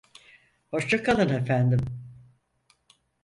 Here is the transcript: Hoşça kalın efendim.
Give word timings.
Hoşça 0.71 1.03
kalın 1.03 1.29
efendim. 1.29 1.79